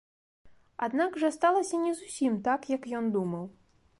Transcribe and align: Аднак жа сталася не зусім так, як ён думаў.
Аднак 0.87 1.19
жа 1.25 1.29
сталася 1.35 1.75
не 1.85 1.93
зусім 2.01 2.33
так, 2.47 2.61
як 2.75 2.91
ён 3.01 3.05
думаў. 3.17 3.45